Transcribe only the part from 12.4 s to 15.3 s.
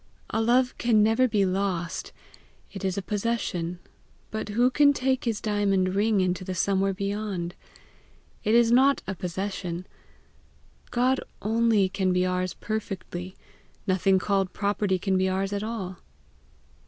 perfectly; nothing called property can be